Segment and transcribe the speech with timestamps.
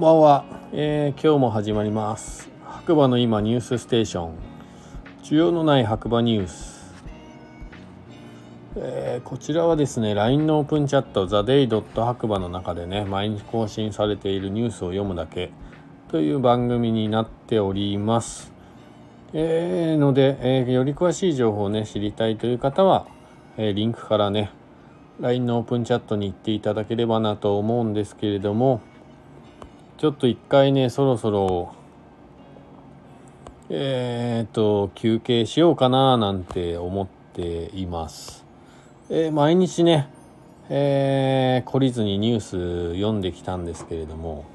[0.00, 2.48] んばんは、えー、今日も始まります。
[2.64, 4.34] 白馬の今ニュースステーション。
[5.22, 6.94] 需要のない白馬ニュース、
[8.76, 11.82] えー、こちらはですね LINE のオープンチャット TheDay.
[12.02, 15.50] 白馬の中でね毎日更新されているニュースを読むだけ
[16.08, 18.54] という番組になっております。
[19.34, 23.06] えー、ので、えー、より詳しい情報をね知りたいという方は、
[23.58, 24.50] えー、リンクからね
[25.20, 28.80] LINE のオープンチャットに行っていただければなと思うんですけれども
[30.00, 31.74] ちょっと一回ねそろそろ
[33.68, 38.46] えっ、と休憩しようかななんて思っています、
[39.10, 40.08] えー、毎日ね
[40.70, 44.46] えー、懲りずにニュース読んできたんですけれども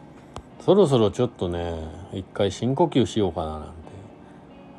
[0.62, 1.75] そろそろちょっとね
[2.12, 3.67] 一回深呼吸しようかななんて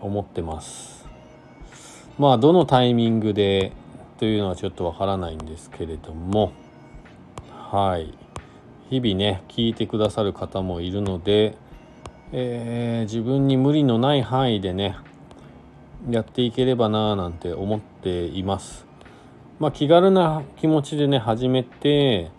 [0.00, 1.06] 思ってます。
[2.18, 3.70] まあどのタイミングで
[4.18, 6.52] というのはちょっとわからないんですけれども。
[7.52, 8.25] はい。
[8.90, 11.56] 日々ね聞いてくださる方もいるので、
[12.32, 14.96] えー、自分に無理のない範囲でね
[16.08, 18.86] やっていければなぁなんて思っています。
[19.58, 22.30] まあ気軽な気持ちでね始めて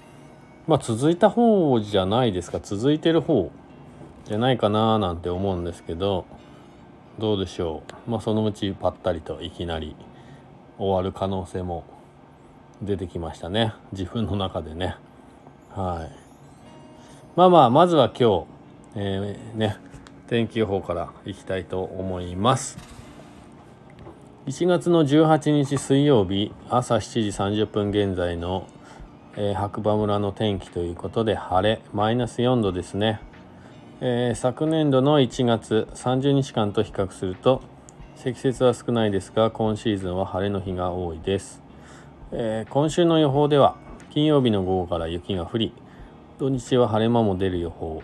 [0.68, 2.60] まあ続いた方じゃないですか。
[2.62, 3.52] 続いてる方
[4.26, 6.26] じゃないかなぁなんて思うんですけど
[7.20, 8.12] どうでしょう。
[8.12, 9.96] まあそのうちぱったりといきなり
[10.78, 11.84] 終わる可能性も
[12.82, 13.74] 出てきましたね。
[13.92, 14.96] 自分の中でね。
[15.72, 16.27] はい。
[17.38, 18.46] まあまあまずは今日、
[18.96, 19.78] えー、ね
[20.26, 22.80] 天気予報からいきたいと思います。
[24.48, 28.66] 1月の18日水曜日朝7時30分現在の、
[29.36, 33.20] えー、白馬村の天気ということで晴れマイナス4度ですね、
[34.02, 37.62] えー、昨年度の1月30日間と比較すると
[38.16, 41.62] 積雪は少ないですが今シーズンは晴れの日が多いです、
[42.32, 43.76] えー、今週の予報では
[44.10, 45.74] 金曜日の午後から雪が降り
[46.40, 48.04] 土日は晴れ間も出る予報。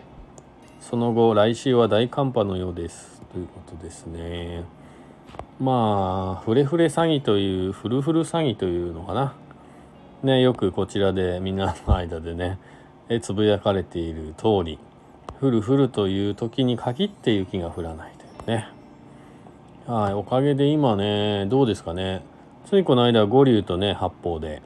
[0.82, 3.22] その後来週は大寒波のようです。
[3.32, 4.64] ということですね。
[5.60, 9.36] まあフレフレ詐欺というフルフル詐欺というのかな。
[10.24, 12.58] ねよくこちらでみんなの間でね
[13.08, 14.80] えつぶやかれている通り
[15.40, 18.68] 降る降るという時に限って雪が降らないというね。
[19.86, 22.24] はいおかげで今ねどうですかね。
[22.66, 24.64] ついこの間五竜とね八方で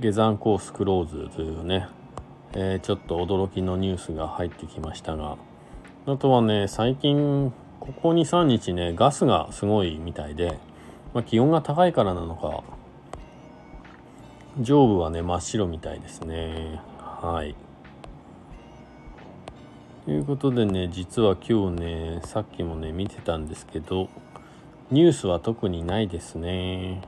[0.00, 1.86] 下山コースクローズというね
[2.54, 5.36] えー、ちょっと驚きのニュースが入ってきましたが
[6.06, 10.58] あとはね最近ここ23日ねガスがすごいみたいで、
[11.14, 12.62] まあ、気温が高いからなのか
[14.60, 16.80] 上部はね真っ白みたいですね。
[16.98, 17.54] はい。
[20.04, 24.08] ということでね実は今日ねさっきもね見てたんですけど
[24.90, 27.02] ニュースは特にないですね。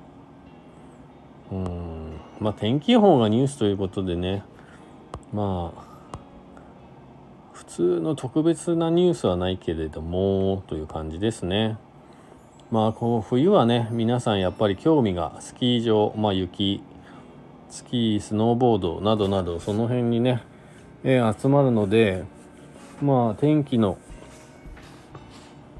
[1.50, 2.20] うん。
[2.38, 4.44] まあ天気予報がニュースということでね
[5.32, 5.90] まあ
[7.52, 11.78] 普通の特別なニュースはないけれどもという感じですね。
[12.70, 16.82] まあこう冬はね皆さんやっぱり興味がスキー場、まあ、雪
[17.68, 20.42] スキースノーボードなどなどその辺にね、
[21.04, 22.24] え、集まるので
[23.00, 23.98] まあ天気の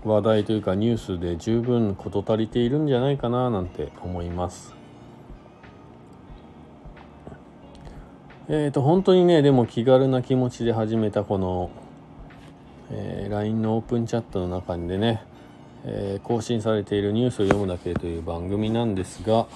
[0.04, 4.79] 話題というかニュースで十分事足りているんじゃないかななんて思います。
[8.52, 11.70] えっ、ー、と本当にねでも気軽な気持ちで始めたこの、
[12.90, 15.22] えー、LINE のオープンチャットの中にでね、
[15.84, 19.46] えー、更新されているニュースを読むだけという番組なんですが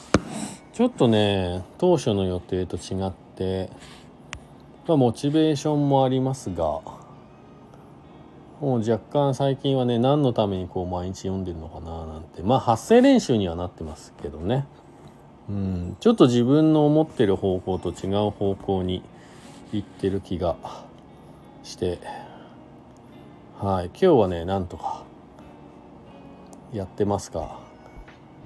[0.72, 3.69] ちょっとね当初の予定と違って、
[4.87, 6.81] まあ、モチベーションもありますが
[8.61, 14.66] もう若干最近はね何のためにこう毎日読んでるのかななんてまあ発声練習にはなってますけどね。
[15.49, 19.03] うん、ちょっと自分の思ってる方向と違う方向に
[19.72, 20.56] 行ってる気が
[21.62, 21.99] して。
[23.60, 23.87] はい。
[23.87, 25.05] 今日はねなんとか
[26.72, 27.61] やってますか。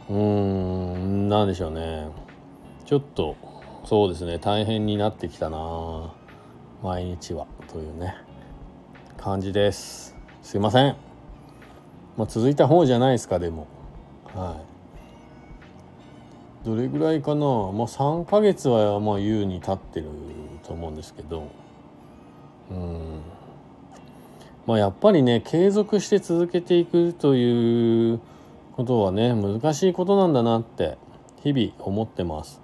[0.09, 2.09] うーん何でしょうね。
[2.85, 3.37] ちょっと
[3.85, 4.39] そうですね。
[4.39, 6.13] 大変になってきたな。
[6.83, 7.47] 毎日は。
[7.69, 8.17] というね。
[9.17, 10.17] 感じです。
[10.43, 10.97] すいません。
[12.17, 13.67] まあ続いた方じゃないですかでも。
[14.35, 14.68] はい。
[16.65, 17.41] どれぐらいかな？
[17.41, 20.07] まあ3ヶ月はまあ優に経ってる
[20.65, 21.45] と思うんですけど。
[22.71, 23.21] うん。
[24.67, 28.21] まあやっぱりね継続して続けていくという
[28.77, 30.99] ことはね難しいことなんだなって
[31.43, 32.61] 日々思ってます、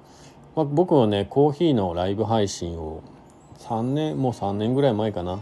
[0.54, 3.02] まあ、僕はねコーヒーのライブ配信を
[3.60, 5.40] 3年もう3年ぐらい前かな。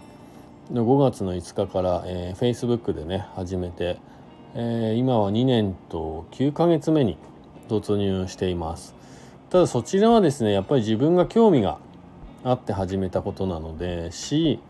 [0.71, 3.99] 5月の5日から、えー、Facebook でね始めて、
[4.55, 7.19] えー、今は2年と9ヶ月目に
[7.81, 8.95] 突入しています。
[9.51, 11.79] ただそちらはですねやっぱり自分が興味が
[12.45, 14.61] あって始めたことなのでし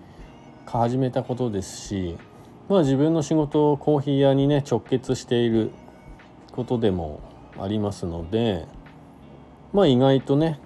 [0.67, 2.17] 始めたことですし
[2.69, 5.71] まあ自分の仕事をコーヒー屋にね直結している
[6.51, 7.21] ことでも
[7.59, 8.67] ありますので
[9.73, 10.59] まあ意外とね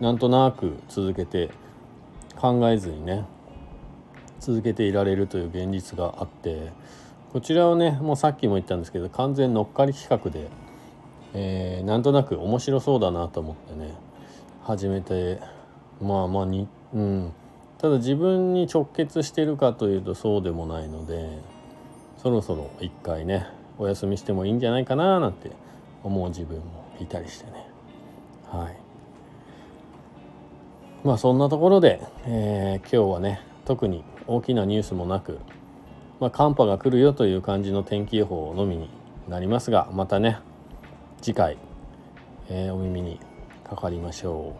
[0.00, 1.50] なんとなく続けて
[2.36, 3.24] 考えずにね
[4.40, 6.72] 続けていられるという現実があって
[7.32, 10.48] こちらをねもうさっきも言ったんですけど完全乗っかり企画で、
[11.38, 13.94] えー、なんとなく面白そうだなと思ってね。
[14.64, 15.38] 始めて
[16.00, 17.32] まあまあにうん。
[17.78, 21.38] ただ自分に直結してるかというとそうでもないので
[22.16, 23.46] そろそろ一回ね
[23.78, 25.52] お休みしてもいいんじゃないかななんて
[26.02, 26.64] 思う自分も
[27.00, 27.66] いたりしてね。
[28.48, 28.76] はい。
[31.04, 35.38] まあそんなところで、えー、今日はね特に大きなニュースもなく、
[36.18, 38.88] まあ、寒波が来るよという感じの天気予報のみに
[39.28, 40.38] なりますがまたね
[41.20, 41.58] 次回、
[42.48, 43.20] えー、お耳に
[43.64, 44.54] かかりましょ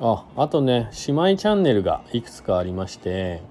[0.00, 0.04] う。
[0.04, 3.42] ああとね姉妹チャンネルがいくつかありまして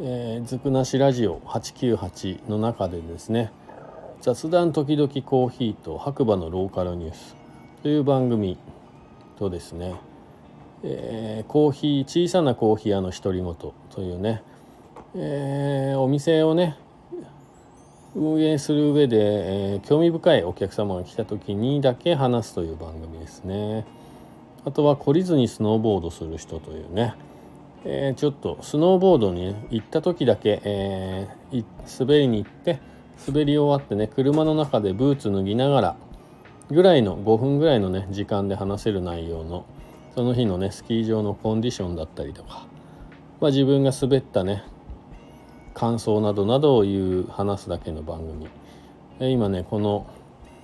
[0.00, 3.52] えー、ずくなしラジオ898の中でですね
[4.20, 7.36] 雑談時々コーヒーと白馬のローカルニュース
[7.82, 8.58] という番組
[9.38, 9.94] とですね、
[10.82, 14.42] えー、コーヒー小さなコーヒー屋の独り言というね、
[15.14, 16.76] えー、お店をね
[18.16, 23.84] 運営する上で、えー、興味深いお客様が来た時にだけ話すという番組ですね。
[24.64, 27.14] あとは懲りずにスノーボードする人というね。
[27.84, 31.64] えー、ちょっとスノーボードに行った時だけ、えー、
[32.00, 32.80] 滑りに行って
[33.28, 35.96] 滑り終わってね車の中でブーツ脱ぎながら
[36.70, 39.66] ぐらいの5分ぐらいのね時間で話せる内容の
[40.14, 42.66] その日のねスキー場のコンディションだったりとか、
[43.40, 44.64] まあ、自分が滑ったね
[45.74, 48.48] 感想などなどを言う話すだけの番組、
[49.20, 50.06] 今ねこの、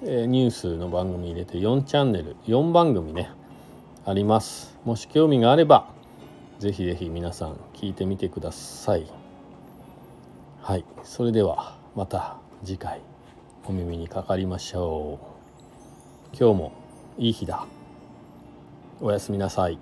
[0.03, 3.31] ニュースの番組入れて4チャンネル4番組ね
[4.07, 4.79] あります。
[4.85, 5.93] もし興味があれば
[6.59, 9.07] ぜひぜひ皆さん聞いてみてください。
[10.63, 10.85] はい。
[11.03, 13.03] それではまた次回
[13.67, 15.19] お耳にかかりましょ
[16.33, 16.37] う。
[16.37, 16.73] 今日も
[17.19, 17.67] いい日だ。
[19.03, 19.79] おやすみなさい。